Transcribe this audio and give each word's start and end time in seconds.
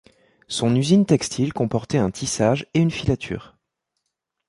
Son 0.47 0.75
usine 0.75 1.05
textile 1.05 1.53
comportait 1.53 1.99
un 1.99 2.09
tissage 2.09 2.65
et 2.73 2.79
une 2.79 2.89
filature. 2.89 3.55